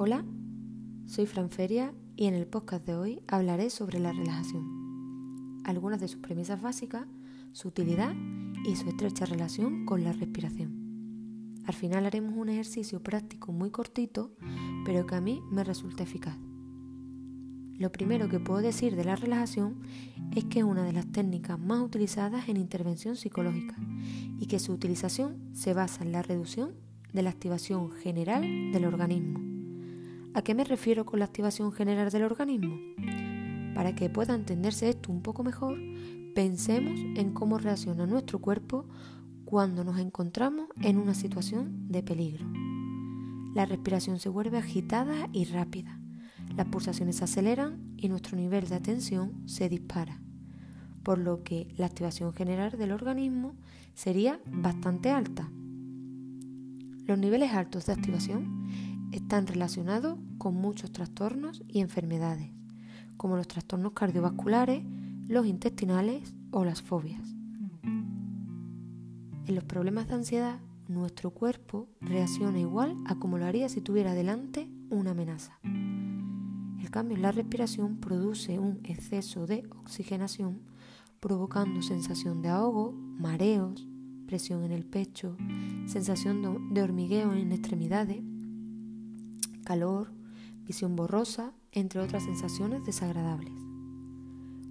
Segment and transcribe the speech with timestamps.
[0.00, 0.24] Hola,
[1.06, 6.06] soy Fran Feria y en el podcast de hoy hablaré sobre la relajación, algunas de
[6.06, 7.04] sus premisas básicas,
[7.50, 8.14] su utilidad
[8.64, 11.64] y su estrecha relación con la respiración.
[11.66, 14.36] Al final haremos un ejercicio práctico muy cortito,
[14.84, 16.38] pero que a mí me resulta eficaz.
[17.76, 19.80] Lo primero que puedo decir de la relajación
[20.36, 23.74] es que es una de las técnicas más utilizadas en intervención psicológica
[24.38, 26.76] y que su utilización se basa en la reducción
[27.12, 29.47] de la activación general del organismo.
[30.34, 32.76] ¿A qué me refiero con la activación general del organismo?
[33.74, 35.78] Para que pueda entenderse esto un poco mejor,
[36.34, 38.86] pensemos en cómo reacciona nuestro cuerpo
[39.44, 42.46] cuando nos encontramos en una situación de peligro.
[43.54, 45.98] La respiración se vuelve agitada y rápida
[46.56, 50.20] las pulsaciones se aceleran y nuestro nivel de atención se dispara,
[51.02, 53.54] por lo que la activación general del organismo
[53.94, 55.50] sería bastante alta.
[57.06, 58.68] Los niveles altos de activación
[59.18, 62.50] están relacionados con muchos trastornos y enfermedades,
[63.16, 64.84] como los trastornos cardiovasculares,
[65.26, 67.34] los intestinales o las fobias.
[69.46, 74.14] En los problemas de ansiedad, nuestro cuerpo reacciona igual a como lo haría si tuviera
[74.14, 75.58] delante una amenaza.
[75.62, 80.62] El cambio en la respiración produce un exceso de oxigenación,
[81.20, 83.86] provocando sensación de ahogo, mareos,
[84.26, 85.36] presión en el pecho,
[85.86, 88.22] sensación de hormigueo en extremidades,
[89.68, 90.10] calor,
[90.64, 93.52] visión borrosa, entre otras sensaciones desagradables.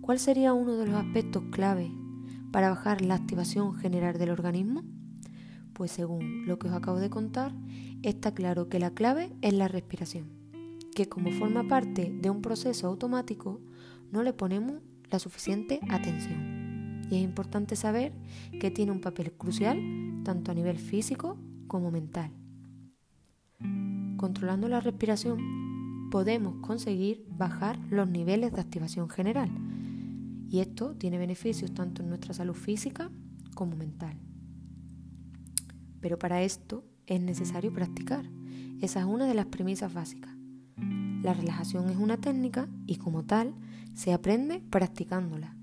[0.00, 1.90] ¿Cuál sería uno de los aspectos clave
[2.52, 4.84] para bajar la activación general del organismo?
[5.72, 7.52] Pues según lo que os acabo de contar,
[8.02, 10.44] está claro que la clave es la respiración
[10.94, 13.60] que como forma parte de un proceso automático,
[14.12, 17.02] no le ponemos la suficiente atención.
[17.10, 18.12] Y es importante saber
[18.60, 19.76] que tiene un papel crucial
[20.24, 22.30] tanto a nivel físico como mental.
[24.24, 29.50] Controlando la respiración podemos conseguir bajar los niveles de activación general.
[30.48, 33.10] Y esto tiene beneficios tanto en nuestra salud física
[33.54, 34.16] como mental.
[36.00, 38.24] Pero para esto es necesario practicar.
[38.80, 40.34] Esa es una de las premisas básicas.
[41.22, 43.54] La relajación es una técnica y como tal
[43.92, 45.54] se aprende practicándola.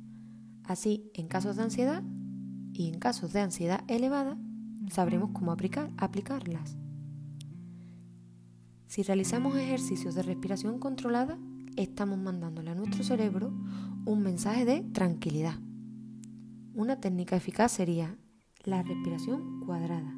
[0.65, 2.03] Así, en casos de ansiedad
[2.73, 4.37] y en casos de ansiedad elevada,
[4.91, 6.77] sabremos cómo aplicar, aplicarlas.
[8.91, 11.37] Si realizamos ejercicios de respiración controlada,
[11.77, 13.53] estamos mandándole a nuestro cerebro
[14.03, 15.53] un mensaje de tranquilidad.
[16.73, 18.17] Una técnica eficaz sería
[18.65, 20.13] la respiración cuadrada.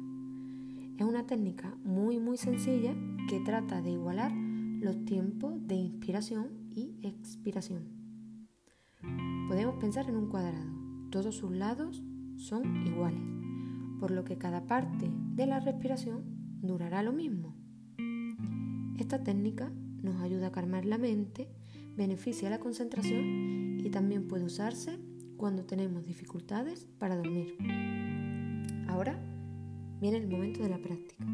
[0.98, 2.96] Es una técnica muy muy sencilla
[3.28, 7.84] que trata de igualar los tiempos de inspiración y expiración.
[9.46, 10.72] Podemos pensar en un cuadrado.
[11.12, 12.02] Todos sus lados
[12.38, 13.22] son iguales,
[14.00, 16.24] por lo que cada parte de la respiración
[16.60, 17.53] durará lo mismo.
[18.98, 19.72] Esta técnica
[20.02, 21.48] nos ayuda a calmar la mente,
[21.96, 24.98] beneficia la concentración y también puede usarse
[25.36, 27.56] cuando tenemos dificultades para dormir.
[28.88, 29.18] Ahora
[30.00, 31.24] viene el momento de la práctica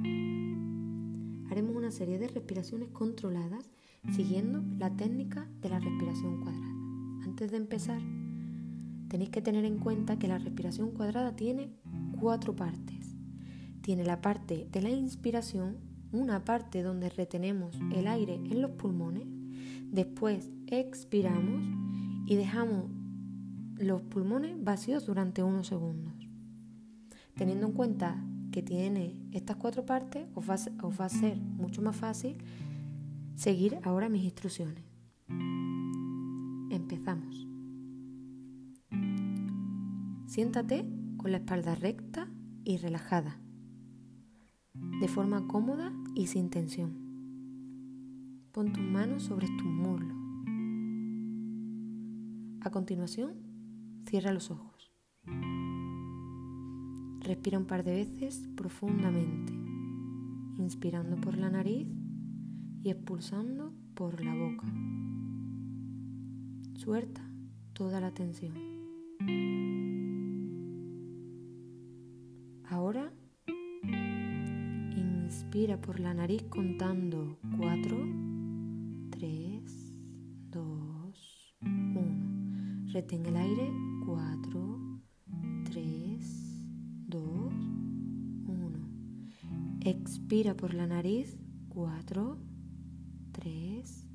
[1.50, 3.68] haremos una serie de respiraciones controladas
[4.14, 7.24] siguiendo la técnica de la respiración cuadrada.
[7.24, 8.00] Antes de empezar,
[9.08, 11.74] tenéis que tener en cuenta que la respiración cuadrada tiene
[12.18, 13.16] cuatro partes.
[13.82, 15.78] Tiene la parte de la inspiración,
[16.12, 19.24] una parte donde retenemos el aire en los pulmones,
[19.90, 21.62] después expiramos
[22.26, 22.84] y dejamos
[23.76, 26.12] los pulmones vacíos durante unos segundos.
[27.34, 28.22] Teniendo en cuenta
[28.52, 32.36] que tiene estas cuatro partes, os va, va a ser mucho más fácil
[33.36, 34.84] seguir ahora mis instrucciones.
[36.70, 37.46] Empezamos.
[40.26, 40.84] Siéntate
[41.16, 42.28] con la espalda recta
[42.64, 43.40] y relajada,
[45.00, 47.10] de forma cómoda y sin tensión.
[48.52, 50.16] Pon tus manos sobre tus muslos.
[52.62, 53.34] A continuación,
[54.06, 54.92] cierra los ojos.
[57.20, 59.52] Respira un par de veces profundamente,
[60.58, 61.86] inspirando por la nariz
[62.82, 64.66] y expulsando por la boca.
[66.74, 67.22] Suelta
[67.72, 68.54] toda la tensión.
[72.64, 73.12] Ahora
[75.50, 78.06] inspira por la nariz contando 4,
[79.10, 79.92] 3,
[80.52, 82.92] 2, 1.
[82.92, 83.68] Retén el aire
[84.06, 85.00] 4,
[85.64, 86.66] 3,
[87.08, 87.52] 2,
[88.46, 88.78] 1.
[89.80, 91.36] Expira por la nariz.
[91.70, 92.38] 4,
[93.32, 94.06] 3,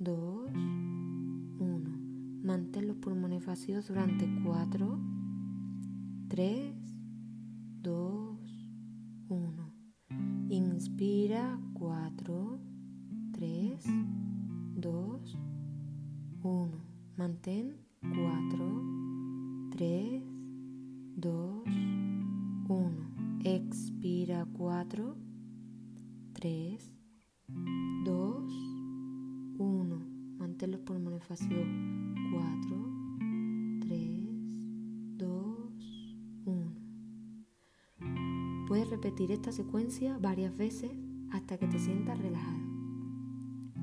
[0.00, 1.98] 2, 1.
[2.42, 4.98] Mantén los pulmones vacíos durante 4,
[6.28, 6.74] 3,
[7.82, 8.40] 2,
[9.28, 9.65] 1.
[10.86, 12.60] Inspira 4,
[13.32, 13.84] 3,
[14.76, 15.36] 2,
[16.44, 16.70] 1.
[17.16, 20.22] Mantén 4, 3,
[21.16, 21.64] 2,
[22.68, 23.40] 1.
[23.42, 25.16] Expira 4,
[26.34, 26.92] 3,
[28.04, 28.52] 2,
[29.58, 30.00] 1.
[30.38, 31.66] Mantén los pulmones vacíos
[32.30, 32.78] 4,
[33.80, 35.45] 3, 2,
[38.66, 40.90] Puedes repetir esta secuencia varias veces
[41.30, 42.58] hasta que te sientas relajado.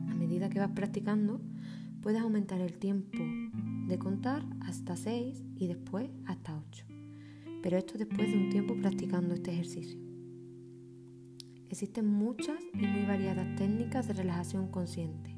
[0.09, 1.39] A medida que vas practicando,
[2.01, 3.17] puedes aumentar el tiempo
[3.87, 6.85] de contar hasta 6 y después hasta 8.
[7.61, 9.97] Pero esto después de un tiempo practicando este ejercicio.
[11.69, 15.31] Existen muchas y muy variadas técnicas de relajación consciente.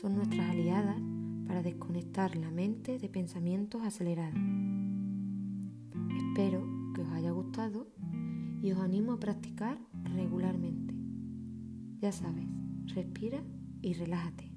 [0.00, 1.00] Son nuestras aliadas
[1.48, 4.40] para desconectar la mente de pensamientos acelerados.
[6.16, 6.64] Espero
[6.94, 7.91] que os haya gustado
[8.62, 9.76] y os animo a practicar
[10.14, 10.94] regularmente.
[12.00, 12.46] Ya sabes,
[12.86, 13.42] respira
[13.80, 14.51] y relájate.